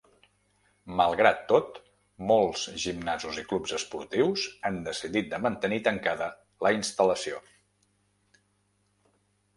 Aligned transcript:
Malgrat 1.01 1.43
tot, 1.51 1.75
molts 2.31 2.63
gimnasos 2.85 3.37
i 3.41 3.45
clubs 3.51 3.75
esportius 3.79 4.47
han 4.71 4.81
decidit 4.89 5.29
de 5.35 5.41
mantenir 5.47 5.81
tancada 5.91 6.31
la 6.69 6.75
instal·lació. 6.81 7.43